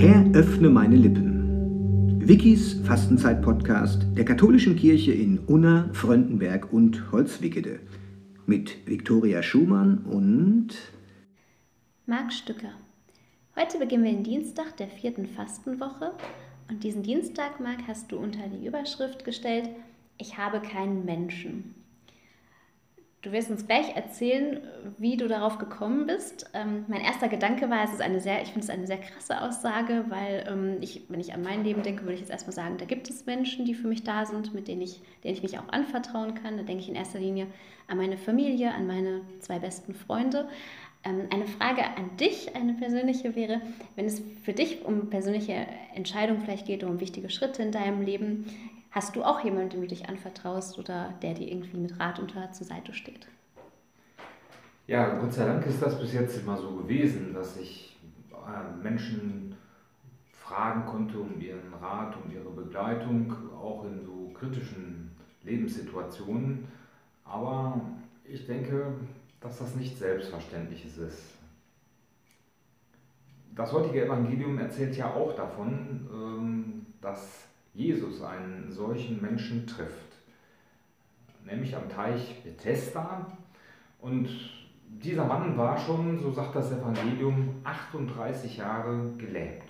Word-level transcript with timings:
Herr, 0.00 0.30
öffne 0.34 0.68
meine 0.68 0.96
Lippen. 0.96 2.20
Wikis 2.20 2.74
Fastenzeit-Podcast 2.84 4.06
der 4.18 4.26
katholischen 4.26 4.76
Kirche 4.76 5.12
in 5.12 5.38
Unna, 5.38 5.88
Fröndenberg 5.94 6.70
und 6.72 7.10
Holzwickede. 7.10 7.80
Mit 8.44 8.86
Viktoria 8.86 9.42
Schumann 9.42 10.04
und 10.04 10.74
Marc 12.04 12.34
Stücker. 12.34 12.72
Heute 13.58 13.78
beginnen 13.78 14.04
wir 14.04 14.12
den 14.12 14.24
Dienstag 14.24 14.76
der 14.76 14.88
vierten 14.88 15.24
Fastenwoche 15.24 16.12
und 16.68 16.84
diesen 16.84 17.02
Dienstag, 17.02 17.60
Marc, 17.60 17.86
hast 17.88 18.12
du 18.12 18.18
unter 18.18 18.46
die 18.48 18.66
Überschrift 18.66 19.24
gestellt, 19.24 19.70
ich 20.18 20.38
habe 20.38 20.60
keinen 20.60 21.04
Menschen. 21.04 21.74
Du 23.24 23.32
wirst 23.32 23.50
uns 23.50 23.66
gleich 23.66 23.96
erzählen, 23.96 24.60
wie 24.98 25.16
du 25.16 25.28
darauf 25.28 25.56
gekommen 25.56 26.06
bist. 26.06 26.50
Ähm, 26.52 26.84
mein 26.88 27.00
erster 27.00 27.28
Gedanke 27.28 27.70
war, 27.70 27.82
es 27.82 27.94
ist 27.94 28.02
eine 28.02 28.20
sehr, 28.20 28.42
ich 28.42 28.48
finde 28.48 28.60
es 28.60 28.68
eine 28.68 28.86
sehr 28.86 28.98
krasse 28.98 29.40
Aussage, 29.40 30.04
weil 30.10 30.44
ähm, 30.46 30.76
ich, 30.82 31.04
wenn 31.08 31.20
ich 31.20 31.32
an 31.32 31.40
mein 31.40 31.64
Leben 31.64 31.82
denke, 31.82 32.02
würde 32.02 32.14
ich 32.14 32.20
jetzt 32.20 32.30
erstmal 32.30 32.52
sagen, 32.52 32.76
da 32.76 32.84
gibt 32.84 33.08
es 33.08 33.24
Menschen, 33.24 33.64
die 33.64 33.72
für 33.72 33.88
mich 33.88 34.04
da 34.04 34.26
sind, 34.26 34.52
mit 34.52 34.68
denen 34.68 34.82
ich, 34.82 35.00
denen 35.22 35.32
ich 35.32 35.42
mich 35.42 35.58
auch 35.58 35.68
anvertrauen 35.70 36.34
kann. 36.34 36.58
Da 36.58 36.64
denke 36.64 36.82
ich 36.82 36.88
in 36.90 36.96
erster 36.96 37.18
Linie 37.18 37.46
an 37.88 37.96
meine 37.96 38.18
Familie, 38.18 38.74
an 38.74 38.86
meine 38.86 39.22
zwei 39.40 39.58
besten 39.58 39.94
Freunde. 39.94 40.46
Ähm, 41.02 41.28
eine 41.32 41.46
Frage 41.46 41.82
an 41.82 42.18
dich, 42.18 42.54
eine 42.54 42.74
persönliche 42.74 43.34
wäre, 43.34 43.62
wenn 43.96 44.04
es 44.04 44.22
für 44.42 44.52
dich 44.52 44.84
um 44.84 45.08
persönliche 45.08 45.66
Entscheidungen 45.94 46.42
vielleicht 46.42 46.66
geht, 46.66 46.84
um 46.84 47.00
wichtige 47.00 47.30
Schritte 47.30 47.62
in 47.62 47.72
deinem 47.72 48.02
Leben, 48.02 48.44
Hast 48.94 49.16
du 49.16 49.24
auch 49.24 49.42
jemanden, 49.42 49.70
dem 49.70 49.80
du 49.80 49.88
dich 49.88 50.08
anvertraust 50.08 50.78
oder 50.78 51.12
der 51.20 51.34
dir 51.34 51.50
irgendwie 51.50 51.78
mit 51.78 51.98
Rat 51.98 52.20
und 52.20 52.30
Tat 52.30 52.54
zur 52.54 52.64
Seite 52.64 52.94
steht? 52.94 53.26
Ja, 54.86 55.18
Gott 55.18 55.32
sei 55.32 55.46
Dank 55.46 55.66
ist 55.66 55.82
das 55.82 55.98
bis 55.98 56.12
jetzt 56.12 56.38
immer 56.38 56.56
so 56.56 56.76
gewesen, 56.76 57.34
dass 57.34 57.56
ich 57.56 57.98
äh, 58.30 58.82
Menschen 58.84 59.56
fragen 60.30 60.86
konnte 60.86 61.18
um 61.18 61.40
ihren 61.40 61.74
Rat, 61.74 62.14
um 62.24 62.30
ihre 62.30 62.50
Begleitung, 62.50 63.34
auch 63.60 63.84
in 63.84 64.04
so 64.04 64.32
kritischen 64.32 65.10
Lebenssituationen. 65.42 66.68
Aber 67.24 67.80
ich 68.24 68.46
denke, 68.46 68.94
dass 69.40 69.58
das 69.58 69.74
nicht 69.74 69.98
Selbstverständliches 69.98 70.98
ist. 70.98 71.22
Das 73.56 73.72
heutige 73.72 74.04
Evangelium 74.04 74.56
erzählt 74.60 74.96
ja 74.96 75.12
auch 75.12 75.34
davon, 75.34 76.08
ähm, 76.12 76.86
dass 77.00 77.48
Jesus 77.74 78.22
einen 78.22 78.70
solchen 78.70 79.20
Menschen 79.20 79.66
trifft, 79.66 80.14
nämlich 81.44 81.76
am 81.76 81.88
Teich 81.88 82.40
Bethesda. 82.44 83.26
Und 84.00 84.28
dieser 84.88 85.24
Mann 85.24 85.56
war 85.58 85.76
schon, 85.76 86.20
so 86.20 86.30
sagt 86.30 86.54
das 86.54 86.70
Evangelium, 86.70 87.56
38 87.64 88.58
Jahre 88.58 89.10
gelähmt. 89.18 89.64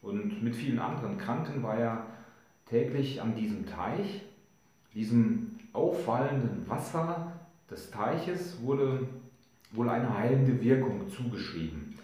Und 0.00 0.42
mit 0.42 0.56
vielen 0.56 0.78
anderen 0.78 1.18
Kranken 1.18 1.62
war 1.62 1.76
er 1.76 2.06
täglich 2.66 3.20
an 3.20 3.34
diesem 3.34 3.66
Teich. 3.66 4.22
Diesem 4.94 5.58
auffallenden 5.74 6.66
Wasser 6.68 7.32
des 7.70 7.90
Teiches 7.90 8.62
wurde 8.62 9.06
wohl 9.72 9.90
eine 9.90 10.16
heilende 10.16 10.62
Wirkung 10.62 11.10
zugeschrieben. 11.10 11.98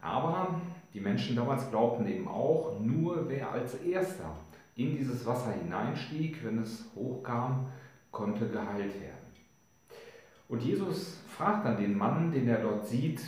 Aber 0.00 0.58
die 0.94 1.00
Menschen 1.00 1.36
damals 1.36 1.68
glaubten 1.68 2.06
eben 2.06 2.26
auch, 2.26 2.80
nur 2.80 3.28
wer 3.28 3.52
als 3.52 3.74
erster 3.74 4.34
in 4.80 4.96
dieses 4.96 5.26
Wasser 5.26 5.52
hineinstieg, 5.52 6.44
wenn 6.44 6.58
es 6.62 6.90
hochkam, 6.94 7.66
konnte 8.10 8.48
geheilt 8.48 9.00
werden. 9.00 9.18
Und 10.48 10.62
Jesus 10.62 11.20
fragt 11.28 11.64
dann 11.64 11.76
den 11.76 11.96
Mann, 11.96 12.32
den 12.32 12.48
er 12.48 12.62
dort 12.62 12.86
sieht, 12.86 13.20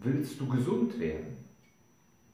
willst 0.00 0.40
du 0.40 0.48
gesund 0.48 0.98
werden? 1.00 1.36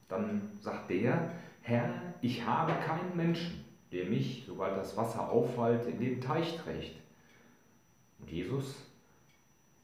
Dann 0.08 0.50
sagt 0.60 0.90
der, 0.90 1.30
Herr, 1.62 1.90
ich 2.20 2.44
habe 2.44 2.72
keinen 2.86 3.16
Menschen, 3.16 3.64
der 3.90 4.06
mich, 4.06 4.44
sobald 4.46 4.76
das 4.76 4.96
Wasser 4.96 5.30
auffällt, 5.30 5.86
in 5.86 5.98
den 5.98 6.20
Teich 6.20 6.58
trägt. 6.58 6.96
Und 8.18 8.30
Jesus 8.30 8.74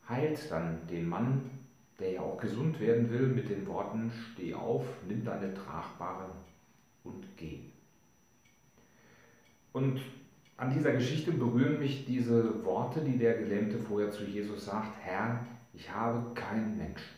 heilt 0.08 0.50
dann 0.50 0.86
den 0.88 1.08
Mann, 1.08 1.50
der 1.98 2.12
ja 2.12 2.20
auch 2.20 2.38
gesund 2.38 2.80
werden 2.80 3.10
will, 3.10 3.28
mit 3.28 3.48
den 3.48 3.66
Worten, 3.66 4.10
steh 4.32 4.54
auf, 4.54 4.84
nimm 5.08 5.24
deine 5.24 5.54
Tragbare 5.54 6.30
und 7.04 7.24
geh. 7.36 7.60
Und 9.72 10.00
an 10.56 10.74
dieser 10.74 10.92
Geschichte 10.92 11.32
berühren 11.32 11.78
mich 11.78 12.04
diese 12.04 12.64
Worte, 12.64 13.00
die 13.00 13.16
der 13.16 13.34
Gelähmte 13.34 13.78
vorher 13.78 14.10
zu 14.10 14.24
Jesus 14.24 14.66
sagt, 14.66 14.94
Herr, 15.02 15.46
ich 15.72 15.90
habe 15.90 16.34
keinen 16.34 16.76
Menschen. 16.76 17.16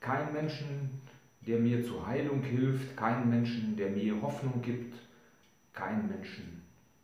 Keinen 0.00 0.32
Menschen, 0.32 1.00
der 1.46 1.58
mir 1.58 1.84
zur 1.84 2.06
Heilung 2.06 2.42
hilft, 2.42 2.96
keinen 2.96 3.28
Menschen, 3.30 3.76
der 3.76 3.90
mir 3.90 4.20
Hoffnung 4.20 4.60
gibt, 4.62 4.94
keinen 5.72 6.08
Menschen, 6.08 6.62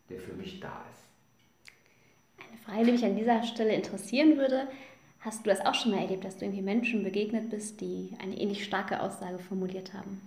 der 0.08 0.18
für 0.18 0.34
mich 0.34 0.60
da 0.60 0.84
ist. 0.90 1.04
Eine 2.48 2.58
Frage, 2.58 2.86
die 2.86 2.92
mich 2.92 3.04
an 3.04 3.16
dieser 3.16 3.42
Stelle 3.44 3.74
interessieren 3.74 4.36
würde, 4.36 4.68
hast 5.20 5.44
du 5.44 5.50
das 5.50 5.60
auch 5.60 5.74
schon 5.74 5.92
mal 5.92 6.02
erlebt, 6.02 6.24
dass 6.24 6.38
du 6.38 6.44
irgendwie 6.44 6.62
Menschen 6.62 7.04
begegnet 7.04 7.50
bist, 7.50 7.80
die 7.80 8.16
eine 8.20 8.36
ähnlich 8.36 8.64
starke 8.64 9.00
Aussage 9.00 9.38
formuliert 9.38 9.94
haben? 9.94 10.20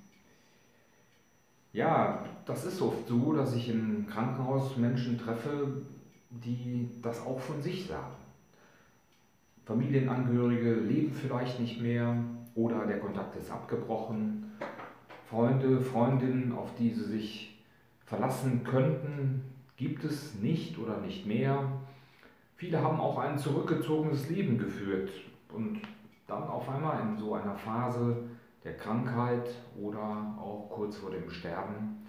Ja, 1.78 2.26
das 2.44 2.66
ist 2.66 2.82
oft 2.82 3.08
so, 3.08 3.34
dass 3.34 3.54
ich 3.54 3.70
im 3.70 4.08
Krankenhaus 4.08 4.78
Menschen 4.78 5.16
treffe, 5.16 5.84
die 6.32 6.90
das 7.04 7.24
auch 7.24 7.40
von 7.40 7.62
sich 7.62 7.86
sagen. 7.86 8.16
Familienangehörige 9.64 10.74
leben 10.74 11.14
vielleicht 11.14 11.60
nicht 11.60 11.80
mehr 11.80 12.18
oder 12.56 12.88
der 12.88 13.00
Kontakt 13.00 13.36
ist 13.36 13.52
abgebrochen. 13.52 14.54
Freunde, 15.30 15.80
Freundinnen, 15.80 16.52
auf 16.52 16.74
die 16.80 16.90
sie 16.90 17.04
sich 17.04 17.64
verlassen 18.08 18.64
könnten, 18.64 19.44
gibt 19.76 20.04
es 20.04 20.34
nicht 20.42 20.80
oder 20.80 20.98
nicht 20.98 21.28
mehr. 21.28 21.64
Viele 22.56 22.82
haben 22.82 23.00
auch 23.00 23.20
ein 23.20 23.38
zurückgezogenes 23.38 24.32
Leben 24.32 24.58
geführt 24.58 25.12
und 25.54 25.82
dann 26.26 26.42
auf 26.42 26.68
einmal 26.70 27.02
in 27.02 27.20
so 27.20 27.36
einer 27.36 27.54
Phase 27.54 28.18
der 28.64 28.78
Krankheit 28.78 29.50
oder 29.80 30.36
auch 30.40 30.70
kurz 30.70 30.98
vor 30.98 31.12
dem 31.12 31.30
Sterben, 31.30 32.06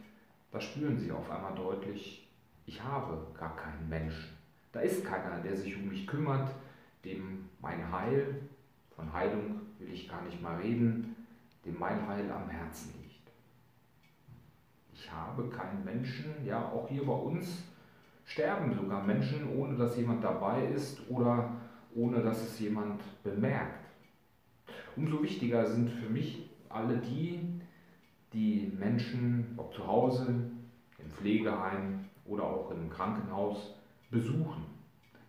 da 0.50 0.60
spüren 0.60 0.98
sie 0.98 1.12
auf 1.12 1.30
einmal 1.30 1.54
deutlich, 1.54 2.28
ich 2.66 2.82
habe 2.82 3.26
gar 3.38 3.56
keinen 3.56 3.88
Menschen. 3.88 4.36
Da 4.72 4.80
ist 4.80 5.04
keiner, 5.04 5.40
der 5.40 5.56
sich 5.56 5.76
um 5.76 5.88
mich 5.88 6.06
kümmert, 6.06 6.50
dem 7.04 7.48
mein 7.60 7.90
Heil, 7.90 8.42
von 8.94 9.12
Heilung 9.12 9.60
will 9.78 9.92
ich 9.92 10.08
gar 10.08 10.22
nicht 10.22 10.42
mal 10.42 10.56
reden, 10.56 11.16
dem 11.64 11.78
mein 11.78 12.06
Heil 12.06 12.30
am 12.30 12.48
Herzen 12.48 12.92
liegt. 13.02 13.30
Ich 14.92 15.10
habe 15.10 15.48
keinen 15.48 15.84
Menschen, 15.84 16.44
ja 16.44 16.68
auch 16.68 16.88
hier 16.88 17.06
bei 17.06 17.12
uns 17.12 17.62
sterben 18.24 18.74
sogar 18.74 19.02
Menschen, 19.04 19.56
ohne 19.56 19.76
dass 19.76 19.96
jemand 19.96 20.22
dabei 20.22 20.66
ist 20.66 21.00
oder 21.08 21.50
ohne 21.94 22.22
dass 22.22 22.42
es 22.42 22.58
jemand 22.60 23.00
bemerkt. 23.22 23.87
Umso 24.98 25.22
wichtiger 25.22 25.64
sind 25.64 25.90
für 25.90 26.10
mich 26.10 26.50
alle 26.68 26.96
die, 26.98 27.38
die 28.32 28.72
Menschen, 28.76 29.54
ob 29.56 29.72
zu 29.72 29.86
Hause, 29.86 30.26
im 30.98 31.10
Pflegeheim 31.12 32.04
oder 32.24 32.42
auch 32.42 32.72
im 32.72 32.90
Krankenhaus, 32.90 33.76
besuchen, 34.10 34.64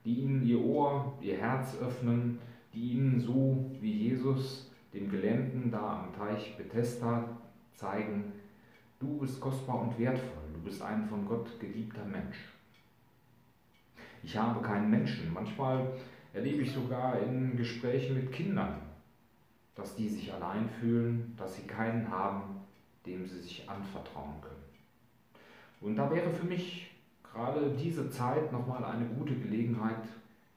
die 0.04 0.22
ihnen 0.22 0.44
ihr 0.44 0.60
Ohr, 0.60 1.14
ihr 1.22 1.38
Herz 1.38 1.78
öffnen, 1.80 2.40
die 2.74 2.94
ihnen 2.94 3.20
so 3.20 3.70
wie 3.80 3.92
Jesus 3.92 4.72
dem 4.92 5.08
Gelähmten 5.08 5.70
da 5.70 6.04
am 6.04 6.14
Teich 6.16 6.58
Bethesda 6.58 7.38
zeigen, 7.76 8.34
du 9.00 9.20
bist 9.20 9.40
kostbar 9.40 9.82
und 9.82 10.00
wertvoll, 10.00 10.50
du 10.52 10.62
bist 10.62 10.82
ein 10.82 11.06
von 11.06 11.28
Gott 11.28 11.60
geliebter 11.60 12.06
Mensch. 12.06 12.40
Ich 14.24 14.36
habe 14.36 14.64
keinen 14.64 14.90
Menschen. 14.90 15.32
Manchmal 15.32 15.94
erlebe 16.34 16.64
ich 16.64 16.72
sogar 16.72 17.20
in 17.22 17.56
Gesprächen 17.56 18.16
mit 18.16 18.32
Kindern, 18.32 18.89
dass 19.80 19.96
die 19.96 20.10
sich 20.10 20.34
allein 20.34 20.70
fühlen, 20.70 21.34
dass 21.38 21.56
sie 21.56 21.66
keinen 21.66 22.10
haben, 22.10 22.62
dem 23.06 23.26
sie 23.26 23.40
sich 23.40 23.70
anvertrauen 23.70 24.42
können. 24.42 24.60
Und 25.82 25.96
da 25.96 26.12
wäre 26.12 26.30
für 26.30 26.46
mich 26.46 26.92
gerade 27.24 27.72
diese 27.72 28.10
Zeit 28.10 28.52
nochmal 28.52 28.84
eine 28.84 29.06
gute 29.06 29.36
Gelegenheit, 29.36 30.04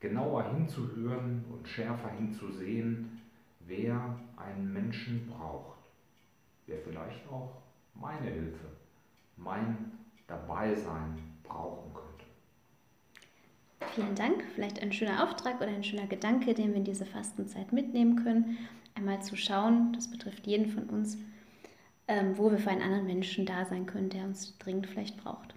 genauer 0.01 0.53
hinzuhören 0.53 1.45
und 1.53 1.69
schärfer 1.69 2.11
hinzusehen, 2.11 3.21
wer 3.61 4.19
einen 4.37 4.73
Menschen 4.73 5.29
braucht, 5.29 5.79
wer 6.67 6.79
vielleicht 6.79 7.29
auch 7.31 7.63
meine 7.95 8.29
Hilfe, 8.29 8.67
mein 9.37 9.93
Dabeisein 10.27 11.17
brauchen 11.45 11.95
könnte. 11.95 12.25
Vielen 13.95 14.15
Dank. 14.15 14.43
Vielleicht 14.55 14.81
ein 14.81 14.93
schöner 14.93 15.23
Auftrag 15.23 15.57
oder 15.61 15.69
ein 15.69 15.85
schöner 15.85 16.07
Gedanke, 16.07 16.55
den 16.55 16.69
wir 16.69 16.77
in 16.77 16.85
diese 16.85 17.07
Fastenzeit 17.07 17.73
mitnehmen 17.73 18.23
können 18.23 18.59
einmal 18.95 19.23
zu 19.23 19.37
schauen, 19.37 19.93
das 19.93 20.11
betrifft 20.11 20.47
jeden 20.47 20.71
von 20.71 20.85
uns, 20.85 21.19
ähm, 22.09 22.37
wo 22.37 22.51
wir 22.51 22.59
für 22.59 22.71
einen 22.71 22.83
anderen 22.83 23.07
Menschen 23.07 23.47
da 23.47 23.65
sein 23.65 23.87
können, 23.87 24.11
der 24.11 24.25
uns 24.25 24.57
dringend 24.59 24.87
vielleicht 24.87 25.17
braucht. 25.17 25.55